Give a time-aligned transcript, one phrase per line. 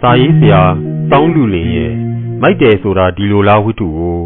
[0.00, 0.62] စာရေးဆရာ
[1.12, 1.92] တောင်းလူလင်ရဲ့
[2.40, 4.20] မိုက်တယ်ဆိုတာဒီလိုလားဝိတုကို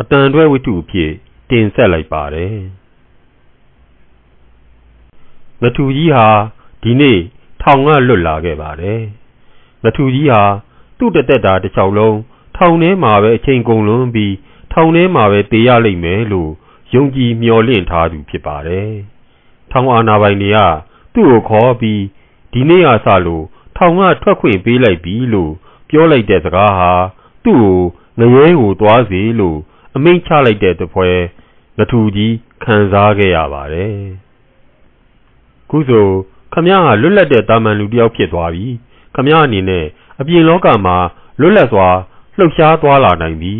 [0.00, 1.12] အတန်တွဲဝိတုအဖြစ်
[1.50, 2.56] တင်ဆက်လိုက်ပါတယ်
[5.62, 6.26] ငထူကြီးဟာ
[6.82, 7.18] ဒီနေ့
[7.62, 9.00] ထောင်ကလွတ်လာခဲ့ပါတယ်
[9.82, 10.42] ငထူကြီးဟာ
[10.98, 12.18] သူ့တသက်တာတစ်ချောင်းလုံး
[12.56, 14.34] ထောင်ထဲမှာပဲအချိန်ကုန်လွန်ပြီး
[14.72, 16.50] ထောင်ထဲမှာပဲတေးရလိမ့်မယ်လို့
[16.94, 18.90] ယုံကြည်မျှော်လင့်ထားသူဖြစ်ပါတယ်
[19.70, 20.58] ထောင်အာဏာပိုင်တွေက
[21.16, 22.02] သူ့ကိုခေါ်ပြီး
[22.52, 23.44] ဒီနေ့ကစလို့
[23.76, 25.52] ထောင်ကထွက်ခွင့်ပေးလိုက်ပြီလို့
[25.88, 26.92] ပြောလိုက်တဲ့စကားဟာ
[27.44, 27.78] သူ့ကို
[28.18, 29.58] ငရဲကိုသွားစေလို့
[29.96, 31.08] အမိန့်ချလိုက်တဲ့တပွဲ
[31.78, 33.96] ငထူကြီးခံစားခဲ့ရပါတယ်
[35.70, 36.08] ခုဆို
[36.52, 38.66] ခမရကလွတ်လပ်တဲ့တာမန်လူတစ်ယောက်ဖြစ်သွားပြီ
[39.14, 39.86] ခမရအနေနဲ့
[40.20, 40.96] အပြင်လောကမှာ
[41.40, 41.88] လွတ်လပ်စွာ
[42.36, 43.54] လှုပ်ရှားသွားလာနိုင်ပြီ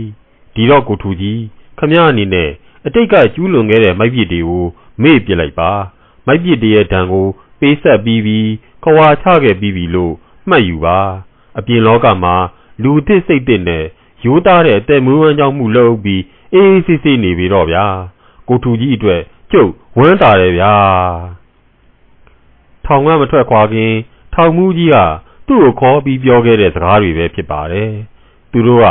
[0.54, 1.40] ဒီတော့ကိုထူကြီး
[1.78, 2.50] ခမရအနေနဲ့
[2.86, 4.64] အတိတ်ကကျူးလွန်ခဲ့တဲ့မိုက်ပြစ်တွေကို
[5.02, 5.70] မေ့ပြစ်လိုက်ပါ
[6.26, 7.26] မိုက်ပြစ်တွေရဲ့ဒဏ်ကို
[7.60, 8.50] ပေးဆက်ပြီးပြီး
[8.84, 10.14] ခွာချခဲ့ပြီးပြီလို့
[10.48, 10.98] မှတ်ယူပါ
[11.58, 12.34] အပြင်လောကမှာ
[12.82, 13.84] လူသစ်စိတ်သစ်နဲ့
[14.24, 16.22] ရိုးသားတဲ့အသက်မွေးဝမ်းကြောင်းမှုလုပ်ပြီး
[16.54, 17.86] အေးအေးဆေးဆေးနေပြီတော့ဗျာ
[18.48, 19.20] ကိုထူကြီးအတွက်
[19.52, 20.74] ကျုပ်ဝမ်းသာတယ်ဗျာ
[22.84, 23.92] ထောင်ကမထွက်ခွာခင်
[24.34, 24.96] ထောင်မူးကြီးက
[25.48, 27.92] သူ့ကိုခေါ်ပြီးပြောခဲ့တဲ့စကားတွေပဲဖြစ်ပါတယ်
[28.52, 28.86] သူတို့က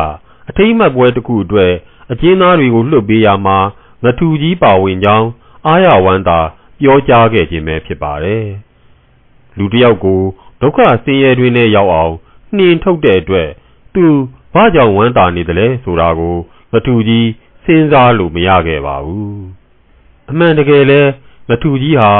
[0.49, 1.73] အထိမ့်မှတ်ပွဲတစ်ခုအတွက်
[2.11, 3.57] အကျဉ်းသားတွေကိုလွှတ်ပေးရမှာ
[4.03, 5.27] ငထူကြီးပါဝင်ကြောင်း
[5.67, 6.39] အာရဝန္တာ
[6.79, 8.45] ပြောကြားခဲ့ခြင်းပဲဖြစ်ပါတယ်
[9.57, 10.21] လူတစ်ယောက်ကို
[10.61, 12.13] ဒုက္ခဆင်းရဲတွင်နဲ့ရောက်အောင်
[12.57, 13.49] နှင်ထုတ်တဲ့အတွက်
[13.95, 14.05] သူ
[14.53, 16.35] ဘာကြောင့်ဝမ်းသာနေတယ်လဲဆိုတာကို
[16.71, 17.27] ငထူကြီး
[17.63, 19.43] စဉ်းစားလို့မရခဲ့ပါဘူး
[20.29, 21.01] အမှန်တကယ်လဲ
[21.49, 22.11] ငထူကြီးဟာ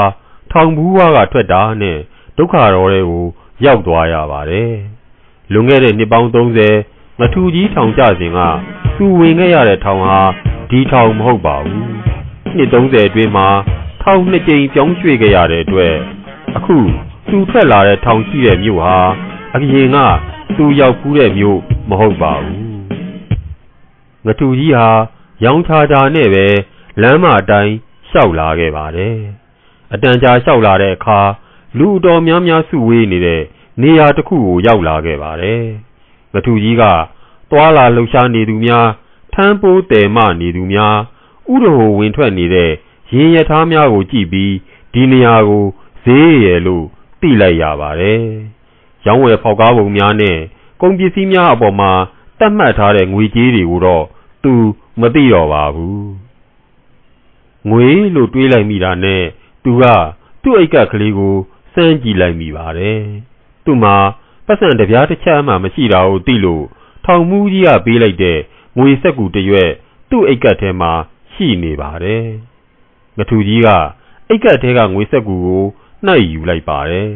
[0.52, 1.98] ထောင်ဘူးဝါကထွက်တာနဲ့
[2.38, 3.24] ဒုက္ခတော်တွေကို
[3.64, 4.72] ရောက်သွားရပါတယ်
[5.52, 6.28] လွန်ခဲ့တဲ့နှစ်ပေါင်း
[6.74, 8.38] 30ငထူကြီးထောင်ကြစဉ်က
[8.96, 10.20] သူဝင်ခဲ့ရတဲ့ထောင်ဟာ
[10.70, 11.84] ဒီထောင်မဟုတ်ပါဘူး
[12.56, 13.48] နှစ်30အတွင်းမှာ
[14.08, 15.94] ထောင်နှစ်ကြိမ်ပြောင်းရွှေ့ခဲ့ရတဲ့အတွက်
[16.56, 16.76] အခု
[17.30, 18.98] သူထွက်လာတဲ့ထောင်ရှိတဲ့မြို့ဟာ
[19.54, 19.96] အရင်က
[20.56, 22.58] သူရောက်ဖူးတဲ့မြို့မဟုတ်ပါဘူး
[24.26, 24.88] ငထူကြီးဟာ
[25.44, 26.46] ရောင်ချာချာနဲ့ပဲ
[27.02, 27.74] လမ်းမအတိုင်း
[28.08, 29.16] လျှောက်လာခဲ့ပါတယ်
[29.92, 31.20] အတန်ကြာလျှောက်လာတဲ့အခါ
[31.78, 33.42] လူတော်များများစုဝေးနေတဲ့
[33.82, 35.62] နေရာတစ်ခုကိုရောက်လာခဲ့ပါတယ်
[36.32, 36.82] ငထူကြီးက
[37.50, 38.86] သွာလာလှုပ်ရှားနေသူများ
[39.34, 40.96] ထမ်းပိုးတယ်မနေသူများ
[41.52, 42.72] ဥရဟိုဝင်ထွက်နေတဲ့
[43.12, 44.54] ရင်ရထားများကိုကြည့်ပြီး
[44.92, 45.64] ဒီနေရာကို
[46.04, 46.86] ဈေးရယ်လို့
[47.20, 48.22] သိလိုက်ရပါတယ်။
[49.06, 50.38] ရောင်းဝယ်ဖောက်ကားပုံများနဲ့
[50.80, 51.92] ကုန်ပစ္စည်းများအပေါ်မှာ
[52.38, 54.04] တတ်မှတ်ထားတဲ့ငွေကြေးတွေကိုတော့
[54.44, 54.52] သူ
[55.00, 56.04] မသိတော့ပါဘူး။
[57.70, 59.22] ငွေလို့တွေးလိုက်မိတာနဲ့
[59.64, 59.84] သူက
[60.42, 61.36] သူ့အိတ်ကကလေးကို
[61.74, 63.00] စမ်းကြည့်လိုက်မိပါတယ်။
[63.64, 63.96] သူ့မှာ
[64.46, 66.64] ပတ်စံတပြားတစ်ချက်မှမရှိတာကိုသိလို့
[67.04, 68.38] ထောင်မူးကြီးကပေးလိုက်တဲ့
[68.78, 69.70] ငွေစက်ကူတရွက်
[70.10, 70.92] သူ့အိတ်ကထဲမှာ
[71.32, 72.26] ရှိနေပါတယ်။
[73.18, 73.68] ငထူကြီးက
[74.28, 75.64] အိတ်ကထဲကငွေစက်ကူကို
[76.06, 77.10] နှိုက်ယူလိုက်ပါတယ်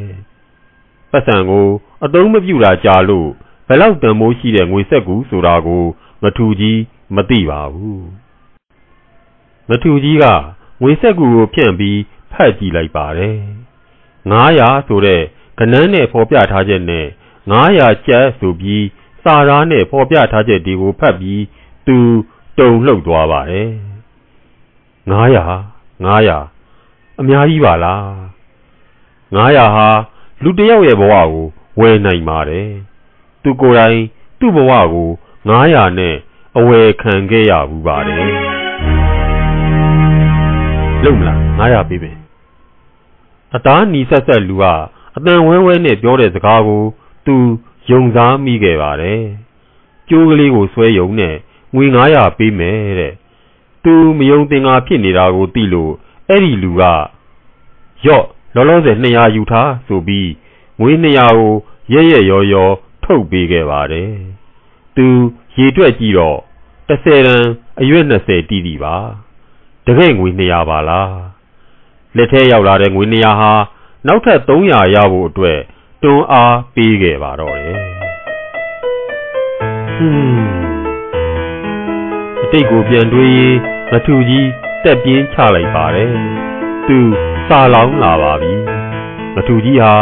[1.10, 1.68] ။ပတ်စံကို
[2.04, 3.28] အသုံးမပြုတာကြာလို့
[3.68, 5.84] ဘယ်လောက်တန်မိုးရှိတဲ့ငွေဆက်ကူဆိုတာကို
[6.22, 6.80] မထူကြီး
[7.16, 8.00] မသိပါဘူး။
[9.68, 10.24] မထူကြီးက
[10.82, 11.98] ငွေဆက်ကူကိုဖြန့်ပြီး
[12.32, 13.38] ဖတ်ကြည့်လိုက်ပါတယ်။
[14.30, 15.22] 900ဆိုတဲ့
[15.58, 17.06] ကနန်းနဲ့ဖော်ပြထားချက်နဲ့
[17.50, 18.84] 900ကျပ်ဆိုပြီး
[19.24, 21.42] စာသားနဲ့ဖော်ပြထားချက်တွေကိုဖတ်ပြီး
[21.86, 21.98] သူ
[22.58, 23.70] တုံလှုပ်သွားပါတယ်။
[25.10, 28.02] 900 900အများကြီးပါလား
[29.36, 29.88] 900ဟာ
[30.42, 31.28] လူတယောက်ရဲ့ဘဝကို
[31.80, 32.68] ဝယ်နိုင်ပါတယ်။
[33.42, 33.98] သူကိုယ်တိုင်
[34.38, 35.08] သူ့ဘဝကို
[35.48, 36.16] 900နဲ့
[36.58, 38.24] အဝယ်ခံခဲ့ရဘူးပါတယ်။
[41.04, 42.16] လုံမလား900ပေးမယ်။
[43.54, 44.64] အသားနီဆက်ဆက်လူက
[45.16, 46.82] အတန်ဝဲဝဲနဲ့ပြောတဲ့စကားကို
[47.26, 47.34] သူ
[47.90, 49.20] ယုံစားမိခဲ့ပါတယ်။
[50.08, 51.34] ကျိုးကလေးကိုဆွဲယုံနဲ့
[51.74, 53.14] ငွေ900ပေးမယ်တဲ့။
[53.84, 55.92] သူမယုံသင်္ကာဖြစ်နေတာကိုသိလို့
[56.28, 56.82] အဲ့ဒီလူက
[58.06, 60.30] ယော့လောလောဆယ်200ယူထားဆိုပြီး
[60.80, 61.52] ငွေ200ကို
[61.92, 62.68] ရဲရဲရောရော
[63.04, 64.10] ထုတ်ပေးခဲ့ပါတယ်။
[64.96, 65.06] သူ
[65.58, 66.38] ရေတွက်ကြည့်တော့
[66.88, 67.44] 30တန်
[67.80, 68.94] အရွက်20တီးတီပါ။
[69.86, 71.10] တကယ်ငွေ200ပါလား။
[72.16, 73.52] လက်ထဲရောက်လာတဲ့ငွေ200ဟာ
[74.06, 75.60] နောက်ထပ်300ရဖို့အတွက်
[76.02, 77.78] တွန်းအားပေးခဲ့ပါတော့တယ်။
[79.96, 80.59] ဟွန်းအ
[82.52, 83.56] တိတ်ကိုပြန်တွေးရင်
[83.90, 84.48] မထူကြီး
[84.84, 86.12] တက်ပြင်းချလိုက်ပါတယ်။
[86.86, 86.98] သူ
[87.48, 88.52] စာလောင်းလာပါပြီ။
[89.34, 89.92] မထူကြီးဟာ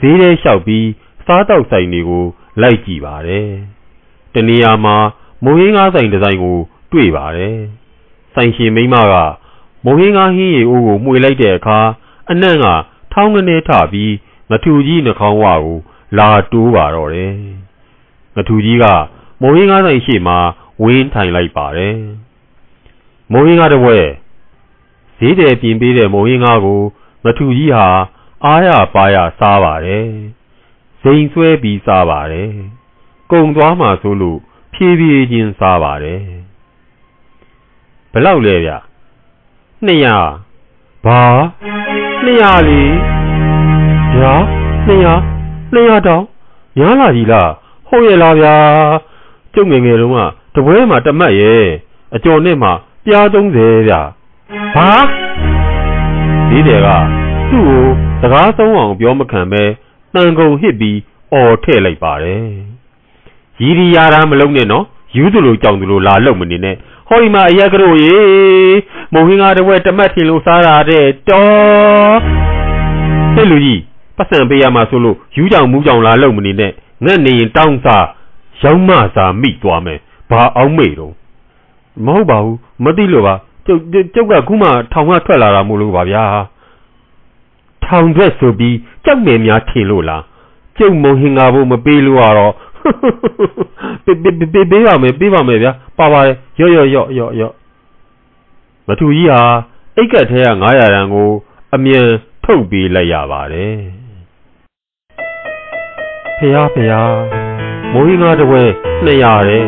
[0.00, 0.86] ဈေးထဲလျှောက်ပြီး
[1.26, 2.24] စားတောက်ဆိုင်တွေကို
[2.62, 3.48] လိုက်ကြည့်ပါတယ်။
[4.34, 4.96] တနေရာမှာ
[5.44, 6.58] မုံဟင်းကားဆိုင်ဒီဇိုင်းကို
[6.92, 7.56] တွေ့ပါတယ်။
[8.34, 9.14] ဆိုင်ရှင်မိမက
[9.84, 11.78] မုံဟင်းကားဟင်းရီအိုးကိုမှွေလိုက်တဲ့အခါ
[12.30, 12.66] အနံ့က
[13.12, 14.12] ထောင်းကနေထပြီး
[14.50, 15.76] မထူကြီးနှခေါင်းဝကို
[16.18, 17.32] လာတိုးပါတော့တယ်။
[18.36, 18.84] မထူကြီးက
[19.42, 20.38] မုံဟင်းကားဆိုင်ရှေ့မှာ
[20.82, 21.96] ဝင်းထိုင်လိုက်ပါတယ်။
[23.32, 23.98] မုံဟင်းကားတစ်ဝဲ
[25.18, 26.80] ဈေးတယ်ပြင်ပေးတဲ့မုံဟင်းကားကို
[27.24, 27.86] မထူကြီးဟာ
[28.44, 30.06] အားရပါရစားပါတယ်။
[31.02, 32.50] စိန်ဆွဲပြီးစားပါတယ်။
[33.32, 34.38] ကုံသွားမှဆိုလို့
[34.74, 36.20] ဖြည်းဖြည်းချင်းစားပါတယ်။
[38.12, 38.72] ဘယ်လောက်လဲဗျ။
[39.86, 40.46] 200
[41.04, 41.22] ဘာ
[42.24, 42.82] 200လီ
[44.16, 44.34] ဗျာ
[44.86, 45.36] 200
[45.74, 46.24] 200တောင်
[46.80, 47.50] ရလာကြီးလား
[47.88, 48.56] ဟုတ်ရဲ့လားဗျာ
[49.56, 50.20] ကျုပ်ငယ်ငယ်တုန်းက
[50.54, 51.64] တပွဲမှာတမတ်ရဲ့
[52.14, 52.70] အကျော်နဲ့မှ
[53.04, 54.00] ပြား30ဗျာ
[54.76, 54.90] ဘာ
[56.50, 56.88] ဒီတယ်က
[57.50, 57.82] သူ့ကို
[58.20, 59.62] စကားဆုံးအောင်ပြောမခံပဲ
[60.14, 60.98] တန်ကုန်ဟစ်ပြီး
[61.32, 62.44] အော်ထည့်လိုက်ပါတယ်
[63.60, 64.84] ရီရီယာရာမလုံးနဲ့နော်
[65.16, 66.76] ယူသူလိုကြောင်သူလိုလာလုံမနေနဲ့
[67.08, 68.16] ဟောဒီမှာအရက်ကတို့ရေ
[69.12, 72.18] မုံဟင်းကားတဝက်တမတ်ထင်လို့စားတာတဲ့တော်
[73.34, 73.80] ဟဲ့လူကြီး
[74.16, 76.72] ပတ်စံပေးရမှာဆိုလို့ယူကြောင်မူးကြောင်လာလုံမနေနဲ့
[77.04, 78.06] ငတ်နေရင်တောင်းစား
[78.60, 79.98] ရောင်းမစားမိသွားမယ်
[80.30, 81.14] ဘာအောင်မေ့တော့
[82.06, 83.34] မဟုတ်ပါဘူးမသိလို့ပါ
[83.66, 83.80] ကျုပ်
[84.14, 86.24] ကျုပ်ကခုမှထောင်ကထွက်လာတာမို့လို့ပါဗျာ
[87.84, 90.22] ထောင်ထွက်ဆိုပြီးကြောက်မယ်များထင်လို့လား
[90.78, 92.52] ကျုပ်မုံဟင်္ကာဖို့မပေးလို့ကတော့
[94.04, 97.54] ပေးပေးပေးပေးပါမယ်ပေးပါမယ်ဗျာပါပါတယ်ရော့ရော့ရော့ရော့ရော့
[98.88, 99.40] မထူကြီးဟာ
[99.96, 101.28] အိတ်ကက်ထဲက900ရန်ကို
[101.74, 102.06] အမြန်
[102.44, 103.76] ထုတ်ပေးလိုက်ရပါတယ်
[106.38, 107.45] ဖះဖះ
[107.92, 108.62] မိုးဟင်းကားတစ်ဝဲ
[109.06, 109.64] 200တဲ့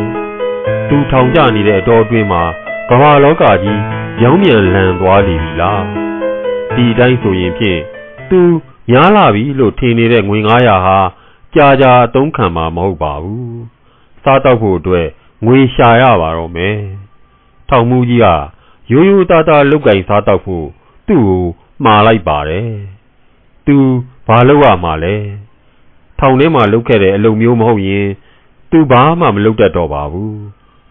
[0.88, 2.43] သူထောင်ကြနေတဲ့အတော်အတွင်းမှာ
[2.91, 3.81] ကမ္ဘာလောကကြီး
[4.23, 5.82] ရောင်းမြန်လန်သွားလိမ့်ပြီလား
[6.75, 7.81] ဒီတိုင်းဆိုရင်ဖြင့်
[8.31, 8.41] သူ
[8.91, 10.99] များလာပြီလို့ထင်နေတဲ့ငွေ900ဟာ
[11.55, 13.62] ကြာကြာအသုံးခံမှာမဟုတ်ပါဘူး
[14.23, 15.06] စားတော့ဖို့အတွက်
[15.47, 16.76] ငွေရှာရပါတော့မယ်
[17.69, 18.26] ထောင်မှုကြီးက
[18.93, 20.67] ရိုးရိုးသားသားလုတ်ကင်စားတော့ဖို့
[21.09, 21.44] သူ့ကို
[21.85, 22.71] မှားလိုက်ပါတယ်
[23.67, 23.76] သူ
[24.29, 25.14] ဘာလုပ်ရမှာလဲ
[26.20, 28.06] ထောင်ထဲမှာလုတ်ခဲ့တဲ့အလုပ်မျိုးမဟုတ်ရင်
[28.70, 30.38] သူဘာမှမလုပ်တတ်တော့ပါဘူး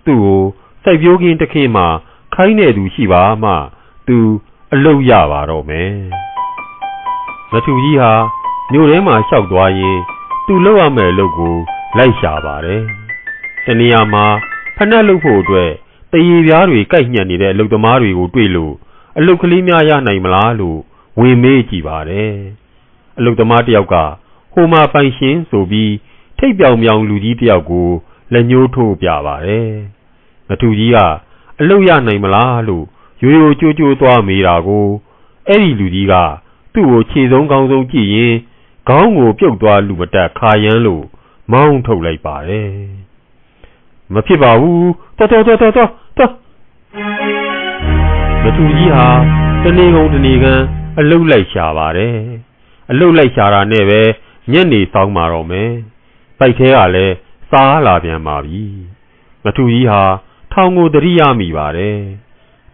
[0.05, 0.41] သူ့ကို
[0.83, 1.87] စိုက်ပျိုးခင်းတစ်ခင်းမှာ
[2.35, 3.51] ခိုင်းနေသူရှိပါမှ
[4.07, 4.17] သူ
[4.73, 5.91] အလုပ်ရပါတော့မယ်
[7.51, 8.11] မထူကြီးဟာ
[8.71, 9.97] မြို့ထဲမှာလျှောက်သွားရင်
[10.47, 11.55] သူလုပ်ရမယ့်အလုပ်ကို
[11.97, 12.81] လိုက်ရှာပါတယ်
[13.65, 14.25] တနေရာမှာ
[14.75, 15.71] ဖက်နှက်လုပ်ဖို့အတွက်
[16.11, 18.73] တရေပြားတွေကြိုက်ညှက်နေတဲ့အလုပ်သမားတွေကိုတွေ့လို့
[19.17, 20.79] အလုပ်ကလေးများရနိုင်မလားလို့
[21.19, 22.33] ဝင်မေးကြည့်ပါတယ်
[23.17, 23.95] အလုပ်သမားတယောက်က
[24.57, 25.93] ဟိုမှာပိုင်ရှင်ဆိုပြီး
[26.37, 27.89] ထိတ်ပြောင်ပြောင်လူကြီးတယောက်ကို
[28.33, 29.71] လက်ညှိုးထိုးပြပါတယ်
[30.47, 30.97] ငထူကြီးက
[31.59, 32.85] အလုတ်ရနိုင်မလားလို့
[33.21, 34.87] ရိုးရိုးကြိုးကြိုးသွားမေးတာကို
[35.47, 36.13] အဲ့ဒီလူကြီးက
[36.73, 38.35] သူ့ကိုခြေဆုံးကောင်းဆုံးကြည့်ရင်
[38.87, 41.05] ခေါင်းကိုပြုတ်သွားလူမတက်ခါရမ်းလို့
[41.51, 42.71] မောင်းထုတ်လိုက်ပါတယ်
[44.13, 46.31] မဖြစ်ပါဘူးတော်တော်တော်တော်တော်
[48.43, 49.07] မထူကြီးဟာ
[49.63, 50.61] တနေကုန်တနေကန်
[50.99, 52.15] အလုတ်လိုက်ရှာပါတယ်
[52.91, 54.01] အလုတ်လိုက်ရှာတာနဲ့ပဲ
[54.51, 55.71] ညနေဆောင်มาတော့မယ်
[56.39, 57.15] ပိုက်သေးကလည်း
[57.49, 58.63] စားလာပြန်ပါပြီ
[59.43, 60.01] မထူကြီးဟာ
[60.51, 61.99] ထောင်ကိုတရိယာမိပါတယ်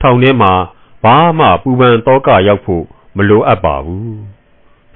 [0.02, 0.54] ထောင်ထဲမှာ
[1.04, 2.86] ဘာမှပူပန်တော့ကရောက်ဖို့
[3.16, 4.18] မလိုအပ်ပါဘူး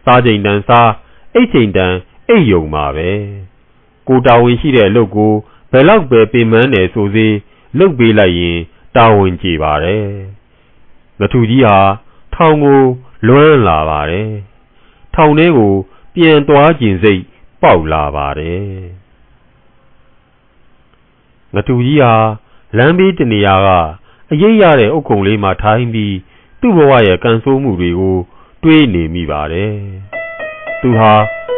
[0.04, 0.92] စားချိန်တန်စား
[1.34, 1.94] အိတ်ချိန်တန်
[2.30, 3.10] အိတ်ယုံပါပဲ
[4.08, 5.34] ကိုတာဝန်ရှိတဲ့အလုပ်ကို
[5.72, 7.28] ဘယ်တော့ပဲပြင်မန်းတယ်ဆိုစေ
[7.78, 8.58] လုပ်ပေးလိုက်ရင်
[8.96, 10.08] တာဝန်ကြည်ပါတယ်
[11.20, 11.78] မထူကြီးဟာ
[12.36, 12.82] ထောင်ကို
[13.28, 14.32] လွမ်းလာပါတယ်
[15.16, 15.74] ထောင်ထဲကို
[16.20, 17.24] ပြန်သွားခြင်းစိတ်
[17.62, 18.62] ပေါက်လာပါတယ်
[21.54, 22.14] ငတူကြီးဟာ
[22.78, 23.70] လမ်းဘေးတနေရာက
[24.32, 26.16] အရေးရတဲ့အုတ်ခုံလေးမှာထိုင်ပြီး
[26.62, 28.18] သူ့ဘဝရဲ့ကန်ဆိုးမှုတွေကို
[28.64, 29.74] တွေးနေမိပါတယ်
[30.82, 31.14] သူဟာ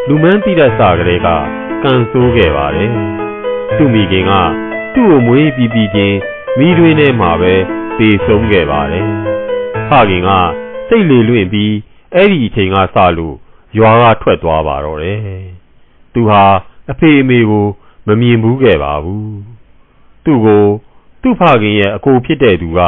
[0.07, 1.27] လူမန်းတိတဲ့စာကလေးက
[1.83, 2.92] ကန်ဆိုးခဲ့ပါတယ်
[3.78, 4.33] သူ့မိခင်က
[4.94, 6.18] သူ့ကိုမွေးပြီးပြီးချင်း
[6.57, 7.54] မိတွေနဲ့မှာပဲ
[7.97, 9.06] ပေဆုံးခဲ့ပါတယ်
[9.89, 10.30] ဖခင်က
[10.89, 11.73] စိတ်လေလွင့်ပြီး
[12.13, 13.37] အဲ့ဒီအချိန်ကစလို့
[13.78, 15.19] ရွာကထွက်သွားပါတော့တယ်
[16.14, 16.44] သူဟာ
[16.92, 17.66] အဖေအမေကို
[18.07, 19.38] မမြင်ဘူးခဲ့ပါဘူး
[20.26, 20.64] သူ့ကို
[21.21, 22.80] သူ့ဖခင်ရဲ့အကိုဖြစ်တဲ့သူက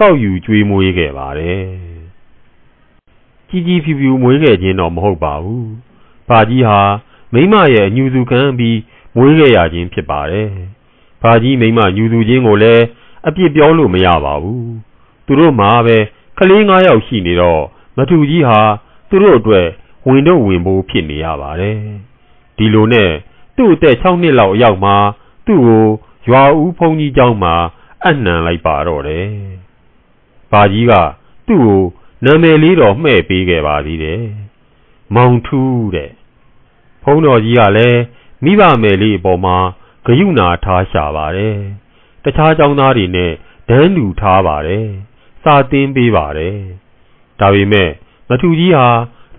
[0.00, 1.66] ကောက်ယူကျွေးမွေးခဲ့ပါတယ်
[3.48, 5.64] ကြီးကြီးဖြူဖြူမွေးခဲ့ခြင်းတော့မဟုတ်ပါဘူး။
[6.28, 6.80] ဘာကြီးဟာ
[7.32, 8.78] မိမရဲ့အညူစုခံပြီး
[9.16, 10.48] မွေးခဲ့ရခြင်းဖြစ်ပါတယ်။
[11.22, 12.84] ဘာကြီးမိမညူစုခြင်းကိုလည်း
[13.26, 14.62] အပြစ်ပြောလို့မရပါဘူး။
[15.26, 15.96] သူတို့မှာပဲ
[16.38, 17.62] ကလေး၅ယောက်ရှိနေတော့
[17.96, 18.60] မထူကြီးဟာ
[19.08, 19.66] သူတို့အတွက်
[20.08, 21.78] ဝင်တော့ဝင်ဖို့ဖြစ်နေရပါတယ်။
[22.56, 23.10] ဒီလိုနဲ့
[23.56, 24.96] သူ့အသက်6နှစ်လောက်အရောက်မှာ
[25.46, 25.84] သူ့ကို
[26.28, 27.54] ရွာဦးဘုန်းကြီးကျောင်းမှာ
[28.04, 29.26] အနှံလိုက်ပါတော့တယ်။
[30.52, 30.92] ဘာကြီးက
[31.48, 31.82] သူ့ကို
[32.24, 34.22] နာမည်လေးတော့မှဲ့ပေးခဲ့ပါသေးတယ်။
[35.14, 36.10] မောင်ထူးတဲ့။
[37.02, 38.00] ဘုန်းတော်ကြီးကလည်း
[38.44, 39.56] မိဘမယ်လေးအပေါ်မှာ
[40.06, 41.56] ဂယုဏထားရှာပါတယ်။
[42.24, 43.32] တခြားကျောင်းသားတွေနဲ့
[43.68, 44.86] ဒန်းတူထားပါတယ်။
[45.42, 46.56] စာသင်ပေးပါတယ်။
[47.40, 47.90] ဒါပေမဲ့
[48.28, 48.86] မထူကြီးဟာ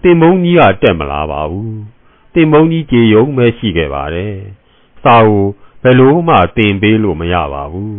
[0.03, 1.73] တင်မုံကြီးကတက်မလာပါဘူး။
[2.33, 4.35] တင်မုံကြီးကြေယုံပဲရှိခဲ့ပါတယ်။
[5.03, 5.45] စာကို
[5.83, 7.97] ဘယ်လိုမှသင်ပေးလို့မရပါဘူး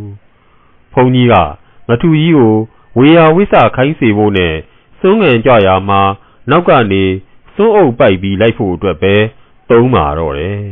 [0.92, 1.34] ။ဘုန်းကြီးက
[1.88, 2.54] မထူကြီးကို
[2.98, 4.54] ဝေယဝိဆခိုင်းစေဖို့နဲ့
[5.04, 6.02] သုံးငံကြရာမှာ
[6.50, 7.04] နောက်ကနေ
[7.52, 9.14] ဖစွန်းအုပ်ပိုက်ပြီးလိုက်ဖို့အတွက်ပဲ
[9.70, 10.64] သုံးပါတော့တယ်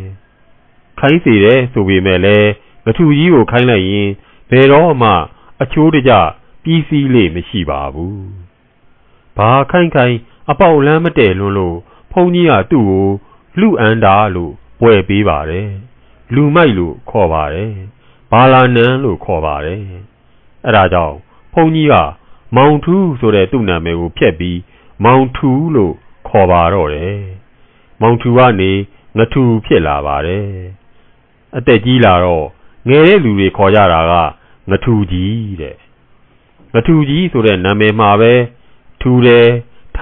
[1.01, 2.51] ခိုင်းစီတယ်ဆိုပေမဲ့လည်း
[2.85, 4.09] ငထူကြီးကိုခိုင်းလိုက်ရင်
[4.51, 5.11] ဘယ်တော့မှ
[5.63, 6.13] အချိုးတကြ
[6.63, 8.23] ပြီးစီးလေမရှိပါဘူး
[9.37, 10.17] ဘာခိုင်းခိုင်း
[10.53, 11.77] အပေါက်လမ်းမတည့်လွန်းလို့
[12.13, 13.07] ဖုန်ကြီးကသူ့ကို
[13.61, 15.71] လူအန်တာလို့ပွဲပေးပါတယ်
[16.35, 17.73] လူမိုက်လို့ခေါ်ပါတယ်
[18.31, 19.81] ဘာလာနန်းလို့ခေါ်ပါတယ်
[20.65, 21.17] အဲ့ဒါကြောင့်
[21.53, 21.95] ဖုန်ကြီးက
[22.57, 24.59] မောင်ထူးဆိုတဲ့သူ့နာမည်ကိုဖျက်ပြီး
[25.05, 25.95] မောင်ထူးလို့
[26.29, 27.17] ခေါ်ပါတော့တယ်
[28.01, 28.73] မောင်ထူးကနေ
[29.19, 30.47] ငထူဖြစ်လာပါတယ်
[31.57, 32.47] အသက်ကြီးလာတော့
[32.89, 34.13] ငယ်တဲ့လူတွေခေါ်ကြတာက
[34.71, 35.77] ငထူကြီးတဲ့
[36.75, 38.33] ငထူကြီးဆိုတဲ့နာမည်မှာပဲ
[39.01, 39.49] ထူတယ်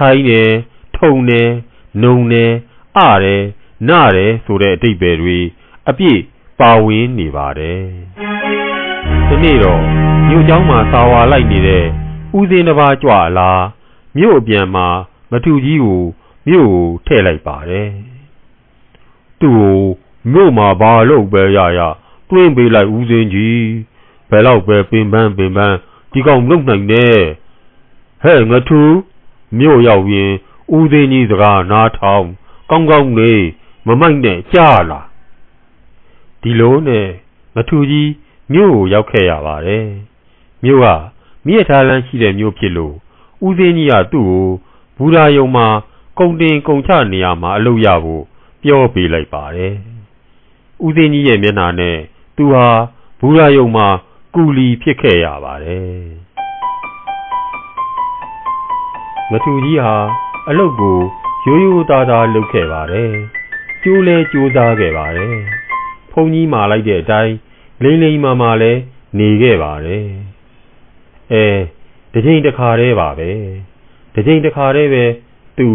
[0.04, 0.50] ိုင်းတယ်
[0.96, 1.50] ထုံတယ်
[2.02, 2.52] နုံတယ်
[2.96, 3.44] အတယ်
[3.88, 5.38] နတယ်ဆိုတဲ့အတိတ်ပဲတွေ
[5.88, 6.20] အပြည့်
[6.60, 7.80] ပါဝင်နေပါတယ်
[9.28, 9.82] ဒီနေ့တော့
[10.28, 11.84] မြို့เจ้าမှာစာဝါလိုက်နေတဲ့
[12.36, 13.50] ဦးစင်းတစ်ပါးကြွလာ
[14.16, 14.86] မြို့အပြန်မှာ
[15.30, 16.02] မထူကြီးကို
[16.48, 17.90] မြို့ကိုထည့်လိုက်ပါတယ်
[19.40, 19.78] သူ့ကို
[20.32, 21.80] မြို့မှာဘာလို့ပဲရရ
[22.28, 23.66] တွင်းပေးလိုက်ဦးစင်းကြီး
[24.30, 25.76] ဘယ်တော့ပဲပင်ပန်းပင်ပန်း
[26.12, 27.06] ဒီကောင်လုံနိုင်နေ
[28.22, 28.80] ဟဲ့ငထူ
[29.57, 30.31] မြို့ရောက်ရင်
[30.75, 32.25] ဦးစင်းကြီးစကားနားထောင်
[32.69, 33.33] ကောင်းကောင်းနေ
[33.87, 35.01] မမိုက်နဲ့ကြားလာ
[36.41, 37.07] ဒီလိုနဲ့
[37.55, 38.11] ငထူကြီး
[38.53, 39.87] မြို့ကိုရောက်ခဲ့ရပါတယ်
[40.63, 40.87] မြို့က
[41.45, 42.95] မြစ်ထားလန်းရှိတဲ့မြို့ဖြစ်လို့
[43.45, 44.47] ဦးစင်းကြီးကသူ့ကို
[44.97, 45.67] ဘူရာယုံမှာ
[46.19, 48.23] ကုံတင်ကုံချနေရမှာအလုပ်ရဖို့
[48.63, 49.75] ပြောပေးလိုက်ပါတယ်
[50.85, 51.97] ဦးစင်းကြီးရဲ့မျက်နှာနဲ့
[52.37, 52.67] သူဟာ
[53.19, 53.87] ဘူရာယုံမှာ
[54.35, 56.20] ကူလီဖြစ်ခဲ့ရပါတယ်
[59.31, 59.95] မထူကြီးဟာ
[60.49, 60.99] အလုပ်ကို
[61.45, 63.11] ရိုးရိုးသားသားလုပ်ခဲ့ပါတယ်
[63.83, 65.35] ကျိုးလဲကြိုးစားခဲ့ပါတယ်
[66.11, 67.35] ဖုန်ကြီးမာလိုက်တဲ့အတိုင်း
[67.83, 68.71] လိမ့်လိမ့်မာမာလဲ
[69.19, 70.05] နေခဲ့ပါတယ်
[71.31, 71.45] အဲ
[72.13, 73.29] တချိန်တစ်ခါတည်းပါပဲ
[74.15, 75.05] တချိန်တစ်ခါတည်းပဲ
[75.57, 75.67] သူ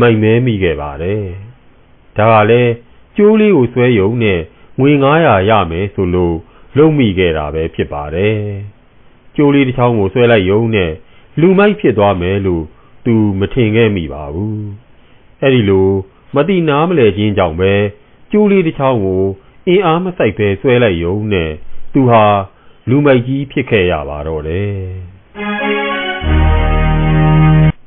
[0.00, 1.22] မိုက်မဲမိခဲ့ပါတယ်
[2.16, 2.72] ဒါကလည်း
[3.16, 4.40] ကျိုးလေးကိုဆွဲယုံနဲ့
[4.80, 4.90] ငွေ
[5.20, 6.36] 900ရမယ်ဆိုလို့
[6.76, 8.36] လုံမိခဲ့တာပဲဖြစ်ပါတယ်
[9.36, 10.92] ကျိုးလေးတစ်ချောင်းကိုဆွဲလိုက်ယုံနဲ့
[11.40, 12.64] လူမိုက်ဖြစ်သွားမယ်လို့
[13.04, 14.64] သူမထင်ခဲ့မိပါဘူး
[15.40, 15.90] အဲ့ဒီလို
[16.34, 17.72] မတိနားမလဲခြင်းကြောင့်ပဲ
[18.30, 19.24] ကျိုးလေးတစ်ချောင်းကို
[19.68, 21.50] အင်အားမစိုက်ပဲဆွဲလိုက်ယုံနဲ့
[21.92, 22.24] သူဟာ
[22.88, 24.74] လူမိုက်ကြီးဖြစ်ခဲ့ရပါတော့တယ်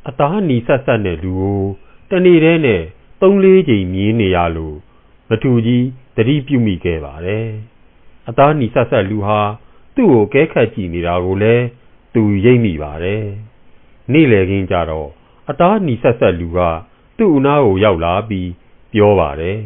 [0.08, 1.62] အသားနီဆက်ဆက်တဲ့လူကို
[2.10, 2.84] တနေ့တည်းနဲ့
[3.22, 4.78] သုံးလေးချိန်မြင်းနေရလို့
[5.30, 7.48] မထူကြီးတတိပြုမိခဲ့ပါတယ်
[8.30, 9.40] အသားနီဆက်ဆက်လူဟာ
[9.96, 11.66] သူ့ကိုကဲခတ်ကြည့်နေတာကိုလည်း
[12.14, 13.24] သူရိပ်မိပါတယ်
[14.12, 15.10] နေ့လည်ခင်းကြတော့
[15.50, 16.60] အသားနီဆက်ဆက်လူက
[17.18, 18.50] သူ့အနားကိုရောက်လာပြီး
[18.94, 19.60] ပြောပါတယ်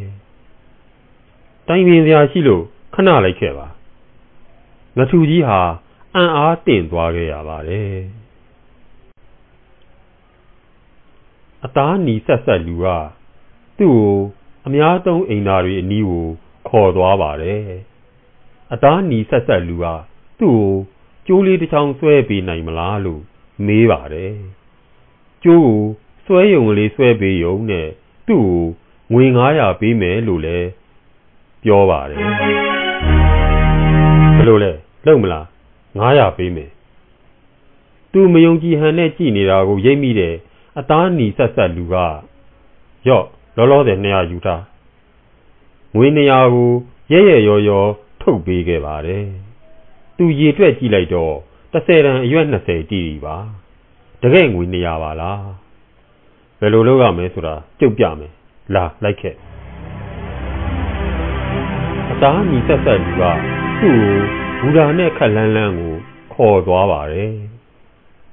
[1.67, 2.63] တိုင်ပင်စရာရှိလို့
[2.94, 3.67] ခဏလိုက်ခဲ့ပါ
[4.98, 5.60] ငထူကြီးဟာ
[6.15, 7.94] အံ့အားတင့်သွားခဲ့ရပါတယ်
[11.65, 12.88] အသားနီဆက်ဆက်လူက
[13.79, 14.15] သူ့ကို
[14.67, 16.25] အများဆုံးအိမ်သားတွေအနီးကို
[16.70, 17.63] ခေါ်သွားပါတယ်
[18.74, 19.86] အသားနီဆက်ဆက်လူက
[20.39, 20.70] သူ့ကို
[21.27, 23.24] ကျိုးလေးတစ်ချောင်းဆွဲပေးနိုင်မလားလို့
[23.66, 24.34] မေးပါတယ်
[25.44, 25.82] ကျိုးကို
[26.26, 27.88] ဆွဲယုံလေးဆွဲပေးယုံနဲ့
[28.28, 28.62] သူ့ကို
[29.14, 29.24] ငွေ
[29.54, 30.70] 900ပေးမယ်လို့လည်း
[31.64, 32.20] ပြောပါတယ်
[34.38, 34.72] ဘယ်လိုလဲ
[35.06, 35.46] လုံမလား
[35.98, 36.72] 900ပေးမယ်
[38.12, 40.36] သူမယုံကြည်ဟန်နဲ့ကြည်နေတာကိုရိပ်မိတဲ့
[40.78, 41.96] အသားနီဆက်ဆက်လူက
[43.08, 43.26] ရော့
[43.58, 44.64] လောလောဆယ်200ယူထား
[45.96, 46.70] ငွေ200ကို
[47.12, 47.90] ရဲရဲရော်ရော်
[48.22, 49.26] ထုတ်ပေးခဲ့ပါတယ်
[50.18, 51.36] သူရေတွက်ကြည့်လိုက်တော့
[51.74, 53.36] 30တန်အရွက်20တီးပါ
[54.21, 55.45] တကယ်ငွေ200ပါလား
[56.59, 58.33] ဘယ်လိုလုပ်ရမလဲဆိုတာကြုတ်ပြမယ်
[58.75, 59.36] လာလိုက်ခဲ့
[62.12, 63.24] အသားနီဆက်ဆက်လူက
[63.79, 64.00] သူ့
[64.59, 65.93] ကိုဘူရာနဲ့ခက်လန်းလန်းကို
[66.33, 67.33] ခေါ်သွားပါတယ်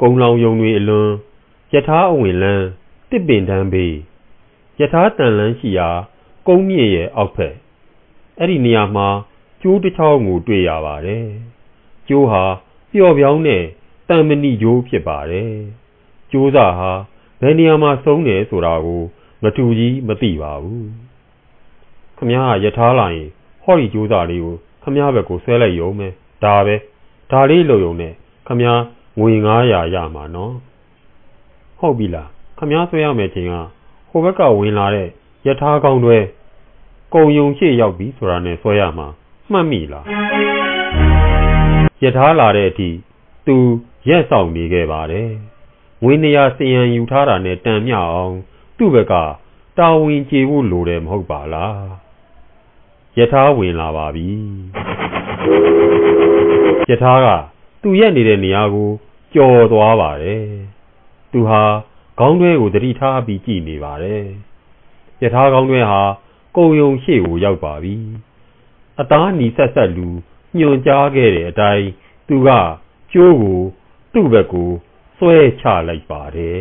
[0.00, 1.10] ကုံလောင်ယုံတွေအလွန်
[1.72, 2.66] ယထာအဝင်လန်း
[3.10, 3.94] တစ်ပင်တန်းဘေး
[4.80, 5.90] ယထာတန်လန်းရှိရာ
[6.46, 7.54] ကုန်းမြင့်ရဲ့အောက်ဖက်
[8.38, 9.08] အဲ့ဒီနေရာမှာ
[9.62, 11.26] ကျိုးတစ်ချောင်းကိုတွေ့ရပါတယ်
[12.08, 12.44] ကျိုးဟာ
[12.94, 13.62] ပျော်ပြောင်းတဲ့
[14.08, 15.52] တန်မဏိကျိုးဖြစ်ပါတယ်
[16.32, 16.92] ကျိုးစာဟာ
[17.40, 19.02] ဘယ်နေရာမှာဆုံးတယ်ဆိုတာကို
[19.42, 20.86] မတူကြီးမသိပါဘူး
[22.16, 23.28] ခမည်းကယထာလာရင်
[23.62, 26.08] ဟောဒီကျိုးစာလေးကိုခမည်းဘက်ကိုဆွဲလိုက်ရုံပဲ
[26.44, 26.76] ဒါပဲ
[27.30, 28.12] ဒါလေးလုံုံနဲ့
[28.46, 28.82] ခမည်း
[29.18, 29.30] ငွေ
[29.64, 30.54] 900ရမှာနော်
[31.78, 33.54] ဟုတ်ပြီလားခမားဆွဲရမယ်ချိန်က
[34.10, 35.08] ဟိုဘက်ကဝင်လာတဲ့
[35.46, 36.18] ယထာကောင်းတွေ
[37.14, 39.06] ကုံယုံရှိရောက်ပြီဆိုတာနဲ့ဆွဲရမှာ
[39.52, 40.04] မှတ်မိလား
[42.02, 42.90] ယထာလာတဲ့အထိ
[43.46, 43.56] သူ
[44.08, 45.30] ရက်ဆောင်နေခဲ့ပါတယ်
[46.02, 48.34] ငွေနေရစယံယူထားတာနဲ့တန်မြအောင်
[48.78, 49.14] သူ့ဘက်က
[49.78, 51.78] တာဝန်ကျေဖို့လိုတယ်မဟုတ်ပါလား
[53.18, 54.28] ယထာဝင်လာပါပြီ
[56.90, 57.26] ယထာက
[57.82, 58.90] သူရက်နေတဲ့နေရာကို
[59.34, 60.44] ကြော်သွားပါတယ်
[61.32, 61.62] သူဟာ
[62.18, 64.24] ခေါင်းတွဲကိုတတိထားပြီးကြည်နေပါတယ်
[65.22, 66.02] ယထာကောင်းတွင်ဟာ
[66.56, 67.96] ကုံယုံရှေ့ကိုရောက်ပါပြီ
[69.00, 70.08] အသားနီဆက်ဆက်လူ
[70.58, 71.86] ညွန်ကြားခဲ့တဲ့အတိုင်း
[72.28, 72.48] သူက
[73.12, 73.60] ကျိုးကို
[74.12, 74.70] သူ့ဘက်ကို
[75.16, 76.60] ဆွဲချလိုက်ပါတယ်